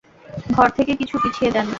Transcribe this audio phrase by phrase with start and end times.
[0.51, 1.67] ঘর থেকে কিছু পিছিয়ে দেন।